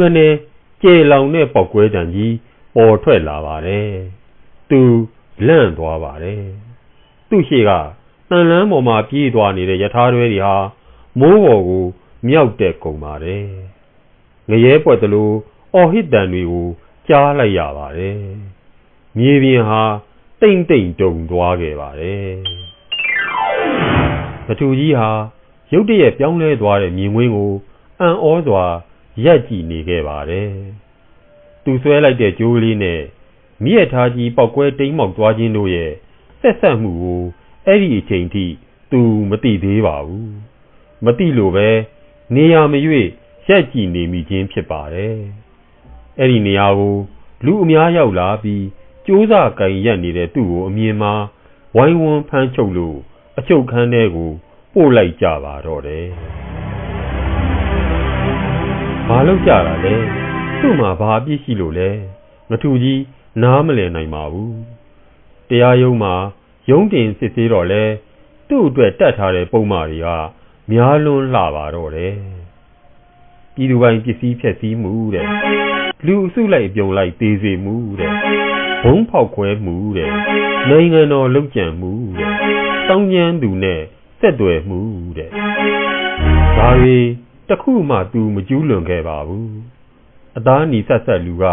[0.00, 0.32] ငနဲ့
[0.82, 2.34] ကျေလောင်တဲ့ပေါက်ကွဲတံကြီး
[2.76, 3.88] ပေါ်ထွက်လာပါတယ်။
[4.70, 4.80] သူ
[5.46, 6.42] လန့်သွားပါတယ်။
[7.28, 7.70] သူ့ရှိက
[8.28, 10.54] တန်လန်းပေါ်မှာပြေးသွားနေတဲ့ယထာတွဲတွေဟာ
[11.20, 11.84] မိုးပေါ်ကို
[12.26, 13.44] မြောက်တက်ကုန်ပါတယ်။
[14.50, 15.30] ငရဲပွက်သလို
[15.74, 16.68] အော်ဟစ်တန်တွေကို
[17.08, 18.16] ကြားလိုက်ရပါတယ်။
[19.18, 19.82] မြေပြင်ဟာ
[20.40, 22.28] တိမ်တိမ်တုံသွားခဲ့ပါတယ်။
[24.46, 25.10] ပထူကြီးဟာ
[25.72, 27.52] ရုတ်တရက်ပြောင်းလဲသွားတဲ့မြင်ကွင်းကို
[28.00, 28.64] အံ့ဩစွာ
[29.24, 30.50] ရက်ကြည့်နေခဲ့ပါတယ်။
[31.64, 33.00] သူဆွဲလိုက်တဲ့ကြိုးလေးနဲ့
[33.64, 35.92] မြည့်ထားကြီးပောက်ကွဲတိမ်မောက်သွားခြင်းတို့ရဲ့
[36.40, 37.22] ဆက်ဆက်မှုကို
[37.66, 38.44] အဲ့ဒီအချိန်ထိ
[38.90, 40.28] သူမသိသေးပါဘူး။
[41.04, 41.68] မသိလို့ပဲ
[42.34, 43.06] နေရာမရွေ့
[43.48, 45.16] ရက်ကြည့်နေမိခြင်းဖြစ်ပါတယ်။
[46.18, 46.96] အဲ့ဒီနေရာကို
[47.44, 48.64] လူအများရောက်လာပြီး
[49.06, 51.12] ကြိုးစားကင်ရက်နေတဲ့သူ့ကိုအမြင်မှာ
[51.76, 52.98] ဝိုင်းဝန်းဖမ်းချုပ်လို့
[53.38, 54.30] အချုပ်ခန်းထဲကို
[54.74, 56.08] ပို့လိုက်ကြပါတော့တယ်။
[59.08, 59.94] ဘာလို့ကြတာလဲ
[60.60, 61.90] သူ့မှာဘာအပြစ်ရှိလို့လဲ
[62.50, 63.02] မထူကြီး
[63.42, 64.56] နားမလည်နိုင်ပါဘူး
[65.48, 66.14] တရားရုံးမှာ
[66.70, 67.82] ရုံးတင်စစ်ဆေးတော့လဲ
[68.48, 70.08] သူ့အတွက်တတ်ထားတဲ့ပုံမှားတွေက
[70.70, 72.14] များလွန်းလှပါတော့တယ်
[73.54, 75.26] ပြည်သူပိုင်ပစ္စည်းဖြက်စီးမှုတဲ့
[76.06, 78.12] လူအစုလိုက်ပြုံလိုက်သေးစေမှုတဲ့
[78.84, 80.10] ဘုံဖောက်ခွဲမှုတဲ့
[80.70, 82.30] နိုင်ငံတော်လုံခြံမှုတဲ့
[82.88, 83.80] တောင်းကျမ်းသူနဲ့
[84.20, 84.80] ဆက်သွယ်မှု
[85.16, 85.30] တဲ့
[86.58, 86.98] ဒါတွေ
[87.48, 89.50] တခုမှသူမကျူးလွန်ခဲ့ပါဘူး
[90.36, 91.44] အသားနီဆက်ဆက်လူက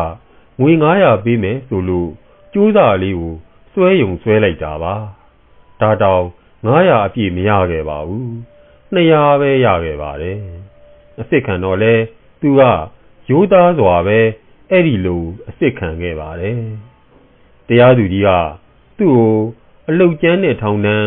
[0.59, 2.09] ငွေ900ပေးမယ်ဆိုလို့
[2.53, 3.33] ကျိုးစာလေးကို
[3.73, 4.95] စွဲယုံဆွဲလိုက်တာပါ
[5.81, 6.23] ဒါတောင်
[6.65, 8.27] 900အပြည့်မရခဲ့ပါဘူး
[8.95, 10.39] 200ပဲရခဲ့ပါတယ်
[11.19, 11.93] အစ်စ်ခံတော့လဲ
[12.41, 12.61] သူက
[13.29, 14.19] ရိုးသားစွာပဲ
[14.69, 16.59] အဲ့ဒီလိုအစ်စ်ခံခဲ့ပါတယ်
[17.67, 18.29] တရားသူကြီးက
[18.97, 19.35] သူ့ကို
[19.89, 20.97] အလုတ်ကျန်းတဲ့ထောင်နှံ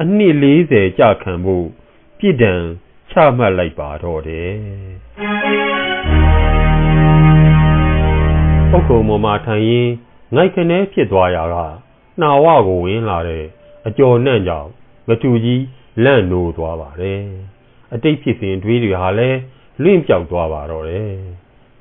[0.00, 0.34] အနှစ်
[0.66, 1.66] 40ကြာခံဖို့
[2.18, 2.62] ပြစ်ဒဏ်
[3.14, 4.52] ချမှတ်လိုက်ပါတော့တယ်
[8.70, 9.88] ပုတ်ကုံပေါ်မှာထိုင်ရင်
[10.34, 11.56] ငိုက်ခနဲဖြစ်သွားရာက
[12.20, 13.44] နှာဝကိုဝင်လာတဲ့
[13.86, 14.70] အကျော်နှံ့ကြောင့်
[15.08, 15.64] မတူကြီး
[16.04, 17.22] လန့်နိုးသွားပါတယ်
[17.94, 19.38] အတိတ်ဖြစ်စဉ်တွေးတွေဟာလည်း
[19.82, 21.12] လွင့်ပြောက်သွားပါတော့တယ်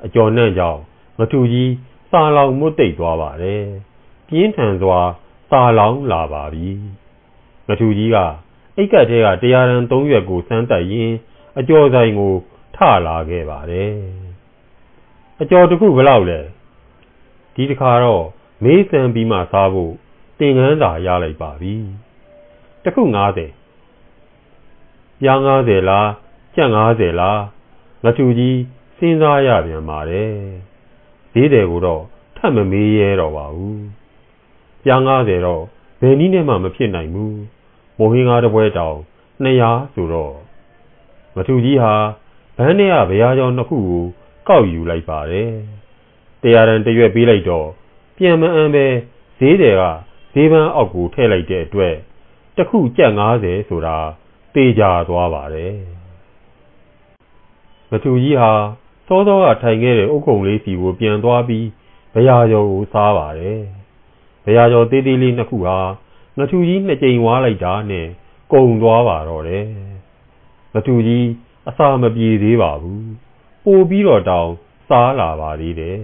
[0.05, 0.79] အကျော်နှံ့ကြောင့်
[1.19, 1.71] မတူကြီး
[2.11, 3.63] စာလောင်မွတ်တိတ်သွားပါတယ်
[4.27, 4.99] ပြင်းထန်စွာ
[5.49, 6.69] စာလောင်လာပါပြီ
[7.67, 8.17] မတူကြီးက
[8.77, 11.15] အိတ်ကတ်ထဲကတရားရန်၃ရွက်ကိုစမ်းတက်ရင်း
[11.59, 12.33] အကျော်ဆိုင်ကို
[12.75, 13.93] ထလာခဲ့ပါတယ်
[15.41, 16.39] အကျော်တစ်ခုဘယ်လောက်လဲ
[17.53, 18.23] ဒီတစ်ခါတော့
[18.63, 19.93] မေးစံပြီးမှစားဖို့
[20.39, 21.75] တင်ငန်းစာရလိုက်ပါပြီ
[22.83, 23.03] တစ်ခု
[23.87, 26.09] 90ပြား90လား
[26.55, 27.39] ကြက်90လား
[28.03, 28.59] ငထူကြီး
[28.97, 30.31] စဉ်းစားရပြန်ပါတယ်
[31.33, 32.03] ဈေးတယ်ကိုတော့
[32.37, 33.83] ထပ်မမေးရဲတော့ပါဘူး
[34.83, 35.63] ပြား90တော့
[36.01, 37.37] ဘယ်နည်းနဲ့မှမဖြစ်နိုင်ဘူး
[37.97, 38.97] မိုဟင်းကားတစ်ပွဲတောင်
[39.43, 40.33] 200ဆိုတော့
[41.35, 41.93] မထူကြီးဟာ
[42.57, 44.03] ဘန်းထဲကဗျာကြောင်နှစ်ခုကို
[44.47, 45.51] ကောက်ယူလိုက်ပါတယ်
[46.41, 47.67] တရားရန်တရွက်ပေးလိုက်တော့
[48.17, 48.85] ပြန်မအမ်းပဲ
[49.37, 49.81] ဈေးတွေက
[50.33, 51.95] ဈေးပန်းအောက်ကိုထည့်လိုက်တဲ့အတွက်
[52.57, 53.97] တစ်ခုကြက်90ဆိုတာ
[54.55, 55.73] တေချာသွားပါတယ်
[57.89, 58.51] မထူကြီးဟာ
[59.07, 61.67] စောစောကထိုင်ခဲ့တဲ့အုတ်ခုံလေးစီကိုပြန်သွားပြီး
[62.13, 63.59] ဗျာကျော်ကိုစားပါတယ်
[64.45, 65.77] ဗျာကျော်သေးသေးလေးနှစ်ခုဟာ
[66.37, 68.07] ငထူကြီးနှစ်ကြိမ်ဝါလိုက်တာနဲ့
[68.53, 69.65] ကုံသွားပါတော့တယ်
[70.73, 71.27] ငထူကြီး
[71.69, 73.05] အစာမပြေသေးပါဘူး
[73.65, 74.49] ပိုပြီးတော့တောင်
[74.87, 75.99] စားလာပါသေးတယ်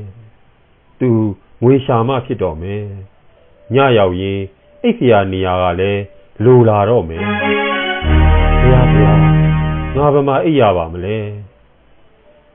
[0.99, 1.09] သူ
[1.63, 2.83] ငွေရှာမှဖြစ်တော့မယ်
[3.73, 4.39] ညရောက်ရင်
[4.83, 6.01] အိတ်ဖျာနေရာကလည်း
[6.43, 9.19] လိုလာတော့မယ်ဘုရားဘုရား
[9.95, 11.17] ငါဘာမှအိတ်ရပါမလဲ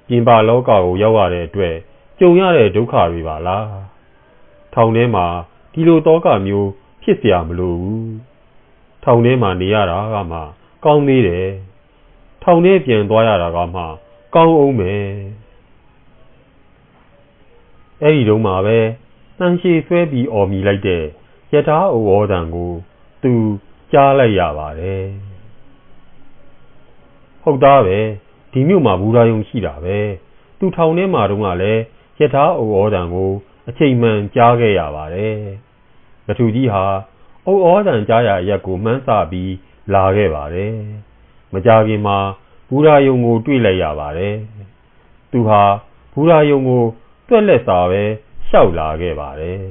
[0.06, 1.74] ပြင်ပလောကကိုရောက်ရတဲ့အတွက်
[2.18, 3.66] ကြုံရတဲ့ဒုက္ခတွေပါလား
[4.74, 5.26] ထောင်ထဲမှာ
[5.72, 6.68] ဒီလိုတောကမျိုး
[7.03, 8.13] ဖြစ်เสียမလို့ဘူး
[9.03, 10.39] ထောင်ထဲမှာနေရတာကမှ
[10.85, 11.47] ကောင်းသေးတယ်
[12.43, 13.81] ထောင်ထဲပြန်သွားရတာကမှ
[14.35, 15.05] ကောင်းအောင်မယ်
[18.01, 18.77] အဲ့ဒီတုန်းမှာပဲ
[19.39, 21.03] တန်ရှည်ဆွဲပြီးអော်မြည်လိုက်တဲ့
[21.53, 22.71] ယထာဩဝဒံကို
[23.23, 23.33] သူ
[23.91, 25.05] ကြားလိုက်ရပါတယ်
[27.43, 27.99] ဟုတ်သားပဲ
[28.51, 29.97] ဒီမြို့မှာဘူရာယုံရှိတာပဲ
[30.59, 31.81] သူထောင်ထဲမှာတုန်းကလည်း
[32.19, 33.31] ယထာဩဝဒံကို
[33.69, 35.35] အချိန်မှန်ကြားခဲ့ရပါတယ်။
[36.26, 36.84] ငထူကြီးဟာ
[37.46, 39.52] အုတ်ဩတန်ကြားရရက်ကိုမှန်းဆပြီး
[39.94, 40.74] လာခဲ့ပါတယ်။
[41.52, 42.18] မကြခင်မှာ
[42.68, 44.34] ဘူရာယုံကိုတွေ့လိုက်ရပါတယ်။
[45.32, 45.62] သူဟာ
[46.12, 46.84] ဘူရာယုံကို
[47.28, 48.02] တွက်လက်စာပဲ
[48.48, 49.58] ရှောက်လာခဲ့ပါတယ်။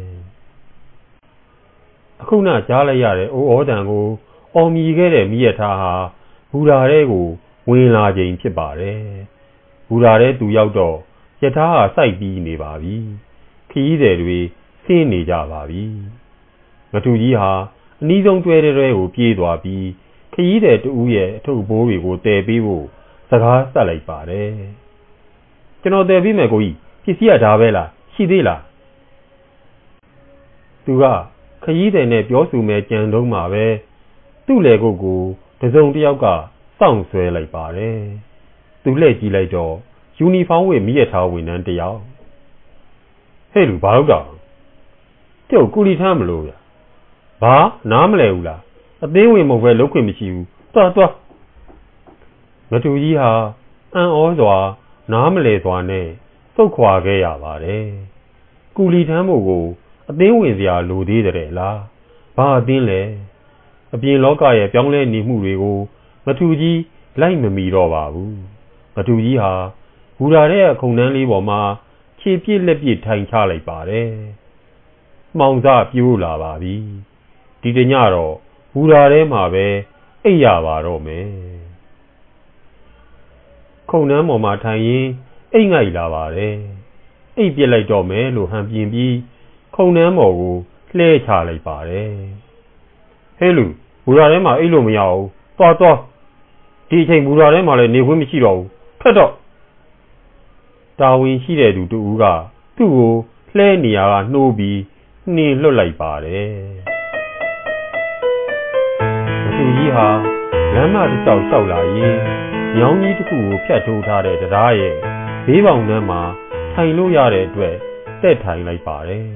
[2.21, 4.05] အခုနကြားလိုက်ရတဲ့အုတ်ဩတန်ကို
[4.55, 5.93] အော်မြည်ခဲ့တဲ့မိရထားဟာ
[6.51, 7.27] ဘူရာထဲကို
[7.69, 8.99] ဝင်လာခြင်းဖြစ်ပါတယ်။
[9.87, 10.97] ဘူရာထဲသူရောက်တော့
[11.41, 12.95] ယထာဟာစိုက်ပြီးနေပါပြီ။
[13.71, 14.39] ခီးတယ်တွေ
[14.83, 15.83] ဆင်းနေကြပါပြီ။
[16.93, 17.51] ငထူကြီးဟာ
[18.01, 19.86] အနီးဆုံးတွဲတွဲကိုပြေးသွားပြီး
[20.34, 22.86] ခရီးတယ်တူရဲ့အထုပ်ဘိုးတွေကိုတည်ပြီးဖို့
[23.29, 24.49] စကားဆက်လိုက်ပါတယ်။
[25.82, 28.60] ကျွန်တော်တည်ပြီးမယ်ကိုကြီးပစ္စည်းကဒါပဲလားရှိသေးလား။
[30.86, 31.03] သူက
[31.63, 33.65] ခရီးတယ်နဲ့ပြောဆိုမဲ့ကြံတုံးမှာပဲ
[34.47, 35.21] သူ့လေကုတ်ကို
[35.62, 36.25] တစုံတစ်ယောက်က
[36.79, 37.99] စောင့်ဆွဲလိုက်ပါတယ်။
[38.84, 39.73] သူလှည့်ကြည့်လိုက်တော့
[40.17, 41.99] ယူနီဖောင်းဝတ်မိရထားဝန်ထမ်းတယောက်
[43.51, 44.27] ဟဲ့လူဘာလို့တော့
[45.49, 46.58] ကျုပ်ကူလီထမ်းမလို့ဗျာ
[47.43, 47.56] ဘာ
[47.91, 48.62] နားမလဲဘူးလား
[49.06, 51.13] အသေးဝင်မဟုတ်ပဲလုတ်ခွင့်မရှိဘူးသွားသွား
[52.71, 53.32] ငတူကြီးဟာ
[53.95, 54.58] အံ့ဩစွာ
[55.12, 56.08] နားမလဲစွာနဲ့
[56.56, 57.86] သုတ်ခွာခဲ့ရပါတယ်
[58.75, 59.65] ကူလီထမ်းဖို့ကို
[60.10, 61.79] အသင်းဝင်စရာလိုသေးတယ်လား
[62.38, 63.01] ဘာအသင်းလဲ
[63.93, 65.79] အပြင်လောကရဲ့ပြောင်းလဲနေမှုတွေကို
[66.25, 66.79] ငထူကြီး
[67.21, 68.38] လိုက်မမီတော့ပါဘူး
[68.95, 69.53] ငထူကြီးဟာ
[70.17, 71.62] ဘူရာတဲ့ခုံနှန်းလေးပေါ်မှာ
[72.19, 74.10] ခြေပြစ်လက်ပြစ်ထိုင်ချလိုက်ပါတယ်
[75.38, 76.75] မှောင်စပြိုးလာပါပြီ
[77.63, 78.34] ဒီတညတော့
[78.73, 79.65] ဘူရာထဲမှာပဲ
[80.23, 81.28] အိပ်ရပါတော့မယ်
[83.89, 85.06] ခုံနှန်းပေါ်မှာထိုင်ရင်
[85.54, 86.56] အိတ်ငိုက်လာပါတယ်
[87.38, 89.15] အိပ်ပြစ်လိုက်တော့မယ်လို့ဟန်ပြင်းပြီး
[89.76, 90.56] ခုံနှန်းပေါ်ကို
[90.97, 92.10] လှဲချလိုက်ပါတယ်
[93.39, 93.65] ဟဲ့လူ
[94.06, 95.97] ဘူရာထဲမှာအိတ်လို့မရဘူးသွားသွား
[96.89, 98.69] ဒီအချိန်ဘူရာထဲမှာလည်းနေခွင့်မရှိတော့ဘူး
[99.02, 99.32] ထွက်တော့
[100.99, 102.23] တာဝန်ရှိတဲ့သူတူက
[102.78, 103.13] သူ့ကို
[103.56, 104.80] လှဲနေရကနှိုးပြီး
[105.36, 106.83] နှင်းလွတ်လိုက်ပါတယ်
[109.93, 110.10] သူကြီးဟာ
[110.73, 112.17] လမ်းမတစ်လျှောက်လျှောက်လာရင်
[112.77, 114.95] ညောင်းကြီးတစ်ခုကိုဖြတ်ထိုးထားတဲ့တရားရဲ့
[115.45, 116.21] ဘေးပေါင်ထဲမှာ
[116.73, 117.75] ထိုင်လို့ရတဲ့အတွက်
[118.21, 119.27] တက်ထိုင်လိုက်ပါတယ်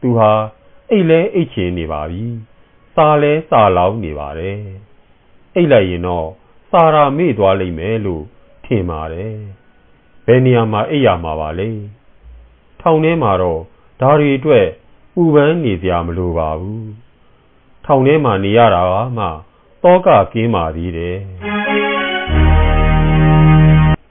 [0.00, 0.32] သူဟာ
[0.90, 2.24] အိတ်လဲအိတ်ချင်နေပါပြီ
[2.94, 4.58] စာလဲစာလောင်းနေပါတယ်
[5.54, 6.28] အိတ်လိုက်ရင်တော့
[6.70, 8.24] စာရာမေ့သွားလိမ့်မယ်လို့
[8.64, 9.36] ထင်ပါတယ်
[10.26, 11.70] ဘယ်နေရာမှာအိတ်ရမှာပါလဲ
[12.80, 13.60] ထောင်ထဲမှာတော့
[14.00, 14.66] ဒါတွေအတွက်
[15.22, 16.88] ဥပန်းနေစရာမလိုပါဘူး
[17.84, 19.26] ထောင်ထဲမှာနေရတာကမှ
[19.84, 21.16] တောကကင်းပါသေးတယ်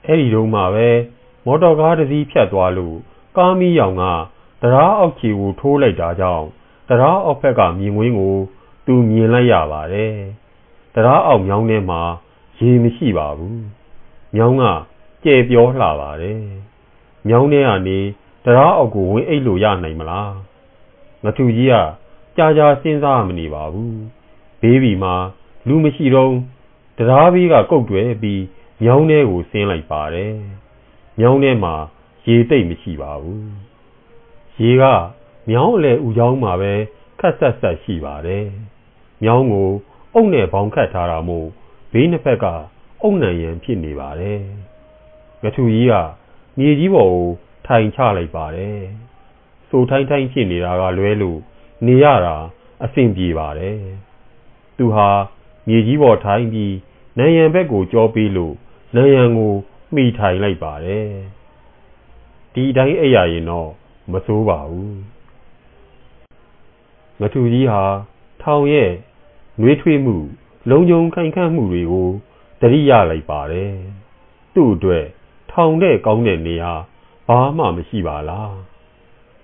[0.06, 0.88] အဲ့ဒီတုန်းမှပဲ
[1.44, 2.96] မော်တော်ကားတစ်စီးဖြတ်သွားလို့
[3.36, 4.04] ကားမီးရောင်က
[4.62, 6.46] တရားအောက်ခြေကိုထိုးလိုက်တာကြောင့်
[6.88, 8.36] တရားအောက်ဘက်ကမြင်ကွင်းကို
[8.86, 10.14] သူမြင်လိုက်ရပါတယ်
[10.94, 12.00] တရားအောက်မြောင်းထဲမှာ
[12.58, 13.60] ရေမရှိပါဘူး
[14.34, 14.64] မြောင်းက
[15.24, 16.40] ကျဲပြောလှပါတယ်။
[17.28, 17.98] မြောင်းထဲကနေ
[18.44, 20.30] တရားအောက်ကိုဝင်အိတ်လို့ရနိုင်မလား။
[21.24, 21.74] ငထူကြီးက
[22.36, 23.94] ကြာကြာစဉ်းစားမနေပါဘူး။
[24.60, 25.14] ဘေးဘီမှာ
[25.68, 26.32] လူမရှိတော့
[26.98, 28.42] တရားဘေးကကုတ်တွဲပြီး
[28.82, 30.32] မြောင်းထဲကိုဆင်းလိုက်ပါတယ်။
[31.18, 31.74] မြောင်းထဲမှာ
[32.26, 33.42] ရေတိတ်မရှိပါဘူး။
[34.60, 34.84] ရေက
[35.50, 36.72] မြောင်းအလဲဥကြောင်းမှာပဲ
[37.20, 38.44] ခက်ဆက်ဆက်ရှိပါတယ်။
[39.22, 39.70] မြောင်းကို
[40.14, 41.48] အုပ်နဲ့ဘောင်ခတ်ထားတာမို့
[41.92, 42.46] ဘေးနှစ်ဖက်က
[43.02, 44.40] အုပ်နံရံဖြစ်နေပါတယ်။
[45.42, 45.94] ငထူကြီးက
[46.58, 47.28] မြေကြီးပေါ်ကို
[47.66, 48.78] ထိုင်ချလိုက်ပါတယ်။
[49.68, 51.38] စိုးထိုင်းထိုင်းဖြစ်နေတာကလွဲလို့
[51.86, 52.36] နေရတာ
[52.84, 53.76] အဆင်ပြေပါတယ်။
[54.78, 55.08] သူဟာ
[55.68, 56.74] မြေကြီးပေါ်ထိုင်ပြီး
[57.18, 58.54] နံရံဘက်ကိုကြောပေးလို့
[58.96, 59.52] နံရံကို
[59.94, 61.08] မှီထိုင်လိုက်ပါတယ်။
[62.54, 63.70] ဒီတိုင်းအိပ်ရရင်တော့
[64.12, 64.92] မစိုးပါဘူး။
[67.20, 67.82] ငထူကြီးဟာ
[68.42, 68.92] ထောင်ရဲ့
[69.60, 70.16] နှွေးထွေးမှု
[70.70, 72.08] လုံခြုံခိုင်ခန့်မှုတွေကို
[72.60, 73.74] တတိယလိုက်ပါတယ်။
[74.54, 75.04] သူ့အတွက်
[75.52, 76.72] ထောင်တဲ့ကောင်းတဲ့နေရာ
[77.28, 78.56] ဘာမှမရှိပါလား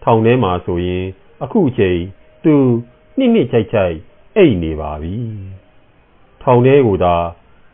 [0.05, 1.05] ထောင်ထဲမှာဆိုရင်
[1.43, 2.01] အခုချိန်
[2.45, 2.55] သူ
[3.19, 3.97] နှစ်နှစ်ချိုက်ချိုက်
[4.37, 5.15] အိတ်နေပါပြီ
[6.47, 7.17] ထောင်ထဲကိုသာ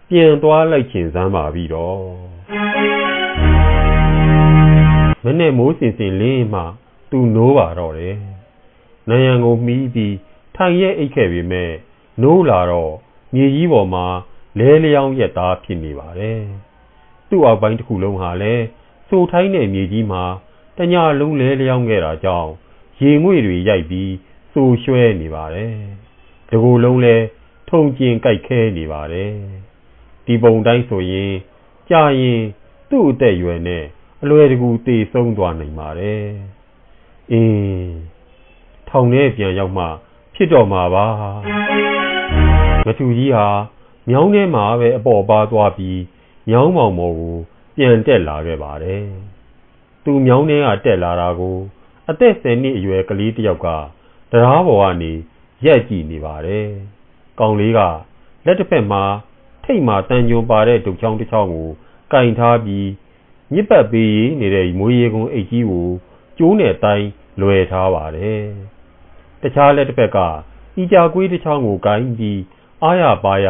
[0.08, 2.00] ပြန်သွားလိုက်ချင်စမ်းပါပြီတော့
[5.24, 6.62] မနဲ့မိုးစင်စင်လင်းမှ
[7.10, 8.16] သူနိုးပါတော့တယ်
[9.08, 10.16] နယံကိုမီးပြီး
[10.56, 11.70] ထိုင်ရဲ့အိတ်ခဲ့ပေမဲ့
[12.22, 12.92] နိုးလာတော့
[13.34, 14.06] မြေကြီးပေါ်မှာ
[14.58, 16.40] လဲလျောင်းရက်သားဖြစ်နေပါတယ်
[17.28, 18.64] သူ့အောက်ပိုင်းတစ်ခုလုံးဟာလည်း
[19.08, 20.24] စိုးထိုင်းတဲ့မြေကြီးမှာ
[20.76, 22.50] တညလုံးလဲလျောင်းခဲ့တာကြောင့်
[23.00, 24.12] ရေငွေ့တွေရိုက်ပြီး
[24.52, 25.74] စိုးရွှဲနေပါတယ်။
[26.48, 27.16] ဒီကိုယ်လုံးလဲ
[27.70, 29.32] ထုံကျင်ကြိုက်ခဲနေပါတယ်။
[30.26, 31.32] ဒီပုံတိုင်းဆိုရင်
[31.90, 32.40] ကြာရင်
[32.90, 33.84] သူ့အသက်အရွယ်နဲ့
[34.22, 36.22] အလွယ်တကူသေဆုံးသွားနိုင်ပါတယ်။
[37.30, 37.90] အင်း
[38.88, 39.84] ထောင်ထဲပြန်ရောက်မှ
[40.34, 41.06] ဖြစ်တော့မှာပါ။
[42.86, 43.48] ငထူကြီးဟာ
[44.08, 46.00] မြောင်းထဲမှာပဲအပေါ်ပါသွားပြီး
[46.48, 47.36] မြောင်းမောင်မော်ကို
[47.76, 49.04] ပြန်တက်လာခဲ့ပါတယ်။
[50.04, 51.56] သူမြောင်းထဲကတက်လာတာကို
[52.08, 53.68] အအသက်10နှစ်အရွယ်ကလေးတစ်ယောက်က
[54.30, 55.12] တရားပေါ်ကနေ
[55.64, 56.68] ရက်ကြည့်နေပါတယ်။
[57.40, 57.80] ကောင်လေးက
[58.46, 59.02] လက်တစ်ဖက်မှာ
[59.64, 61.68] ထိတ်မှတန်ကြုံပါတဲ့ဒုတ်ချောင်းတစ်ချောင်းကို
[62.12, 62.88] ကင်ထားပြီး
[63.54, 65.88] ညစ်ပတ်ပေးနေတဲ့မွေးရေကုန်အိတ်ကြီးကို
[66.38, 67.08] ကျိုးနဲ့တိုင်း
[67.40, 68.42] လွယ်ထားပါတယ်။
[69.42, 70.18] တခြားလက်တစ်ဖက်က
[70.80, 72.40] ဤကြကွေးတစ်ချောင်းကိုကင်ပြီး
[72.82, 73.48] အားရပါရ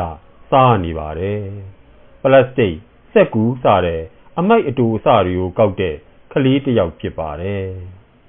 [0.51, 1.41] စားနေပါတယ်။
[2.23, 2.75] ပလတ်စတစ်
[3.13, 4.03] စက်ကူးစတဲ့
[4.39, 5.97] အမိုက်အတူအစတွေကိုကောက်တဲ့
[6.33, 7.67] ကလေးတစ်ယောက်ဖြစ်ပါတယ်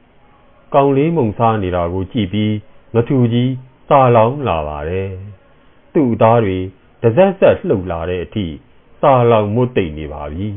[0.73, 2.53] ။ကောင်လေးမုံစားနေတာကိုကြည့်ပြီး
[2.93, 3.51] ငထူကြီး
[3.89, 5.11] စာလောင်းလာပါတယ်။
[5.93, 6.57] သူ့သားတွေ
[7.01, 8.45] တစက်ဆက်လှုပ်လာတဲ့အထိ
[9.01, 10.47] စာလောင်မွတ်တိတ်နေပါပြီ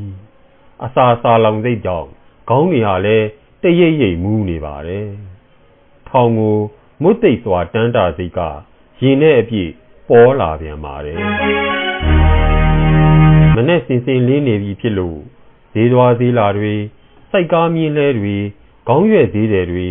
[0.83, 2.09] ။အစာစာလောင်စိတ်ကြောင့်
[2.49, 3.27] ခေါင်းတွေဟာလည်း
[3.61, 5.07] တရိပ်ရိပ်မူးနေပါတယ်။
[6.09, 6.57] ထောင်ကို
[7.01, 8.39] မွတ်တိတ်စွာတန်းတာစိတ်က
[9.01, 9.71] ရင်နဲ့အပြည့်
[10.09, 11.17] ပေါ်လာပြန်ပါတယ်။
[13.55, 15.19] မနဲ့စင်စင်လေးနေပြီဖြစ်လို့
[15.73, 16.73] ဈေးသွားဈေးလာတွေ
[17.31, 18.35] စိုက်ကားမြင်းလဲတွေ
[18.87, 19.87] ခေါင်းရွက်ဈေးတယ်တွေ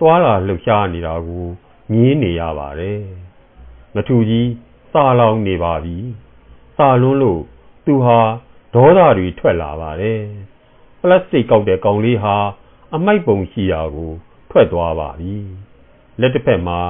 [0.00, 1.46] တွာလာလှုပ်ရှားနေတာကို
[1.92, 2.98] မြင်နေရပါတယ်။
[3.94, 4.48] မထူကြီး
[4.92, 5.96] စာလောင်နေပါပြီ။
[6.76, 7.42] စာလွန်းလို့
[7.86, 8.20] သူဟာ
[8.74, 10.20] ဒေါသတွေထွက်လာပါတယ်။
[11.00, 12.36] ပလတ်စတစ်ကောက်တဲ့ကောင်လေးဟာ
[12.94, 14.12] အမိုက်ပုံရှိရာကို
[14.50, 15.36] ထွက်သွားပါပြီ။
[16.20, 16.80] လက်တစ်ဖက်မှာ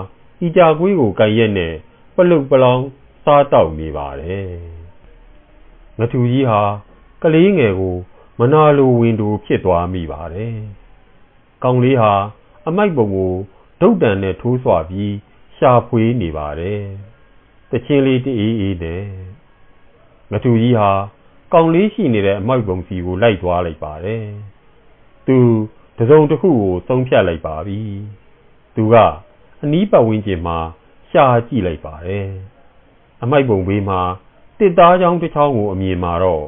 [0.46, 1.74] ဤကြကွေးကိုကန်ရက်နဲ့
[2.14, 2.82] ပလုတ်ပလောင်
[3.24, 4.48] စားတောက်နေပါတယ်။
[5.98, 6.62] ငထူကြီးဟာ
[7.22, 7.96] ကလေးငယ်ကို
[8.38, 10.56] မနာလိုဝင်တူဖြစ်သွားမိပါတယ်။
[11.62, 12.14] ကောင်လေးဟာ
[12.66, 13.34] အမိုက်ပုံကို
[13.80, 15.14] ဒုတ်တန်နဲ့ထိုးဆွပြီး
[15.56, 16.82] ရှာဖွေနေပါတယ်။
[17.72, 19.02] တချင်းလေးတအေးအေးနဲ့
[20.30, 20.90] ငထူကြီးဟာ
[21.52, 24.24] ကောင်လေးရှိနေတဲ့အမိုက်ပုံစီကိုလိုက်သွားလိုက်ပါတယ်။
[25.26, 25.36] သူ
[25.98, 27.80] တစုံတစ်ခုကိုသုံးဖြတ်လိုက်ပါပြီ။
[28.74, 28.94] သူက
[29.62, 30.58] အနီးပတ်ဝန်းကျင်မှာ
[31.10, 32.26] ရှာကြည့်လိုက်ပါတယ်။
[33.22, 34.00] အမိုက်ပုံဘေးမှာ
[34.58, 36.44] တစ်သားချောင်းတစ်ချောင်းကိုအမြင်မှာတော့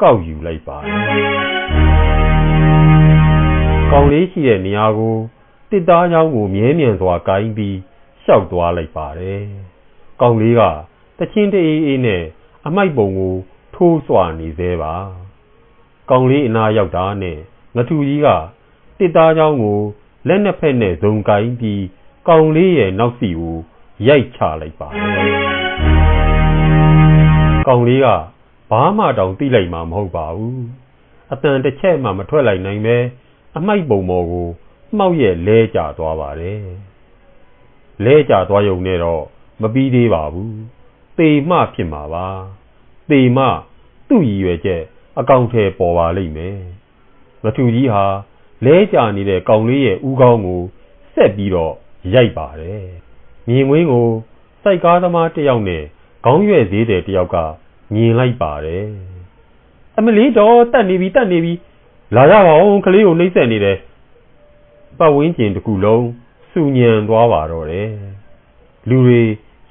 [0.00, 1.00] ကောက်ယူလိုက်ပါတယ်။
[3.92, 5.16] ကောင်လေးရှိတဲ့နေရာကို
[5.70, 7.76] တစ်သားချောင်းကိုမြဲမြံစွာကိုင်းပြီး
[8.22, 9.44] ရှောက်သွားလိုက်ပါတယ်။
[10.20, 10.62] ကောင်လေးက
[11.18, 12.22] တချင်းတေးအေးနဲ့
[12.66, 13.34] အမိုက်ပုံကို
[13.74, 14.94] ထိုးစွာနေသေးပါ။
[16.10, 17.38] ကောင်လေးအနာရောက်တာနဲ့
[17.76, 18.28] ငထူကြီးက
[18.98, 19.80] တစ်သားချောင်းကို
[20.28, 21.82] လက်နှစ်ဖက်နဲ့ဇုံကိုင်းပြီး
[22.28, 23.56] ကောင်လေးရဲ့နောက်စီကို
[24.08, 25.10] ရိုက်ချလိုက်ပါတယ်။
[27.68, 28.06] ကောင်လေးက
[28.70, 30.58] ဘာမှတောင်သိလိုက်မှာမဟုတ်ပါဘူး။
[31.32, 32.96] အတန်တစ်ချက်မှမထွက်လိုက်နိုင်ပဲ
[33.56, 34.48] အမိုက်ပုံပေါ်ကို
[34.96, 36.60] မှောက်ရဲ့လဲကျသွားပါတယ်။
[38.04, 39.24] လဲကျသွားရုံနဲ့တော့
[39.62, 40.50] မပြီးသေးပါဘူး။
[41.18, 42.26] သေမှဖြစ်မှာပါ။
[43.10, 43.44] သေမှ
[44.08, 44.82] သူ့ရည်ရွယ်ချက်
[45.18, 46.58] အကောင်ထဲပေါ်ပါလိမ့်မယ်။
[47.42, 48.04] မထူကြီးဟာ
[48.64, 50.62] လဲကျနေတဲ့ကောင်လေးရဲ့ဥကောင်းကို
[51.14, 51.74] ဆက်ပြီးတော့
[52.14, 52.82] ရိုက်ပါတယ်။
[53.48, 54.08] မြင်ကွင်းကို
[54.62, 55.82] စိုက်ကားသမားတစ်ယောက်နဲ့
[56.24, 57.36] ခေါင်းရွက်သေးတဲ့တစ်ယောက်က
[57.94, 58.84] မြင်လိုက်ပါတယ်။
[59.96, 61.52] အမလီတော့တတ်နေပြီတတ်နေပြီ
[62.16, 63.78] လာရပါအောင်ကလေးကိုနှိမ့်ဆက်နေတယ်။
[64.98, 66.06] ပတ်ဝန်းကျင်တစ်ခုလုံး
[66.50, 67.88] စူညံသွားပါတော့တယ်။
[68.88, 69.22] လူတွေ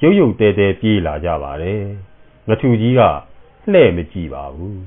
[0.03, 1.81] ရုပ်ရုပ်တဲတဲပြေးလာကြပါတယ်။
[2.47, 3.01] ငထူကြီးက
[3.71, 4.77] လှဲ့မကြည့်ပါဘူး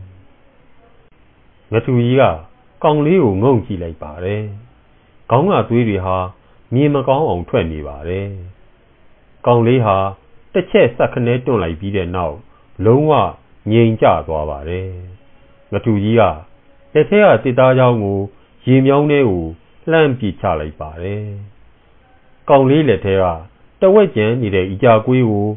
[1.73, 2.23] ။ငထူကြီးက
[2.83, 4.43] ကောင်လေးကိုငုံကြည့်လိုက်ပါတယ်။
[5.31, 6.17] ခေါင်းကသွေးတွေဟာ
[6.75, 8.29] မြင်မကောင်းအောင်ထွက်နေပါတယ်။
[9.47, 9.97] ကောင်လေးဟာ
[10.53, 12.37] တစ်ချက်ဆက်ခနဲတွန့်လိုက်ပြီးတဲ့နောက်
[12.85, 13.13] လုံးဝ
[13.71, 14.89] ငြိမ်ကျသွားပါတယ်။
[15.73, 16.23] ငထူကြီးက
[16.95, 18.21] လက်ထဲကတစ်သားချောင်းကို
[18.67, 19.45] ရေမြောင်းထဲကို
[19.91, 21.23] လှမ်းပစ်ချလိုက်ပါတယ်။
[22.49, 23.25] ကောင်လေးလက်ထဲက
[23.83, 25.49] တဝက်ကျန်နေတဲ့ဤကြကွေးကို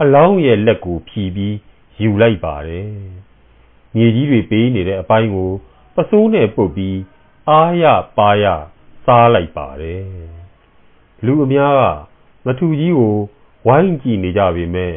[0.00, 1.54] အလောင်းရဲ့လက်ကိုဖြီးပြီး
[2.00, 2.88] ယူလိုက်ပါတယ်။
[3.94, 5.50] မြေကြီးတွေပေးနေတဲ့အပိုင်းကို
[5.94, 6.98] ပစိုးနဲ့ပုတ်ပြီး
[7.48, 7.84] အားရ
[8.16, 8.44] ပါရ
[9.04, 10.04] စားလိုက်ပါတယ်။
[11.24, 11.82] လူအများက
[12.46, 13.16] မထူကြီးကို
[13.66, 14.92] ဝိုင်းကြည့်နေကြပေမဲ့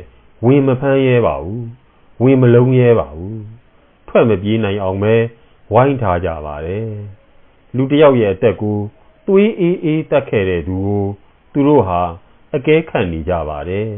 [0.45, 1.61] ဝင်မဖမ်းရဲပါဘူး။
[2.23, 3.37] ဝင်မလုံးရဲပါဘူး။
[4.07, 5.15] ထွက်မပြေးနိုင်အောင်ပဲ
[5.73, 6.87] ဝိုင်းထားကြပါတယ်။
[7.75, 8.77] လူတယောက်ရဲ့အသက်ကို
[9.27, 11.05] သွေးအေးအေးတက်ခဲ့တဲ့သူကို
[11.53, 12.01] သူတို့ဟာ
[12.55, 13.89] အကဲခတ်နေကြပါတယ်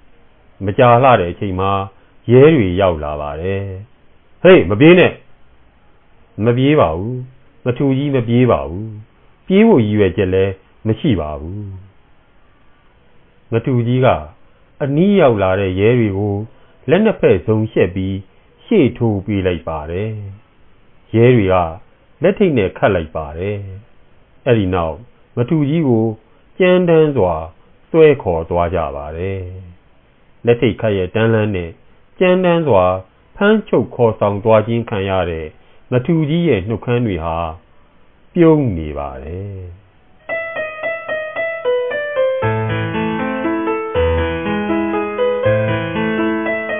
[0.64, 1.70] ။မကြာလှတဲ့အချိန်မှာ
[2.30, 3.62] ရဲတွေရောက်လာပါတယ်။
[4.42, 5.12] ဟေးမပြေးနဲ့
[6.44, 7.14] မပြေးပါဘူး။
[7.64, 8.86] မထူကြီးမပြေးပါဘူး။
[9.46, 10.52] ပြေးဖို့ရည်ရွယ်ချက်လည်း
[10.86, 11.62] မရှိပါဘူး။
[13.52, 14.06] မထူကြီးက
[14.82, 16.36] အနီးရောက်လာတဲ့ရဲတွေကို
[16.90, 18.16] လက်နှစ်ဖက်ဇုံရှက်ပြီး
[18.64, 20.10] ရှေ့ထိုးပေးလိုက်ပါတယ်။
[21.14, 21.54] ရဲတွေက
[22.22, 23.56] လက်ထိတ်နဲ့ခတ်လိုက်ပါတယ်။
[24.46, 24.96] အဲ့ဒီနောက်
[25.36, 26.06] မထူကြီးကို
[26.58, 27.34] ကြမ်းတမ်းစွာ
[27.96, 29.40] ဆွဲခေါ်သွားကြပါတယ်။
[30.46, 31.70] လက်ထိတ်ခတ်ရဲ့တန်းလန်းနဲ့
[32.18, 32.84] ကြမ်းတမ်းစွာ
[33.36, 35.46] ဖမ်းချုပ်ခေါ်ဆောင်သွားခြင်းခံရတဲ့
[35.90, 37.36] မထူကြီးရဲ့နှုတ်ခမ်းတွေဟာ
[38.34, 39.60] ပြုံးနေပါတယ်။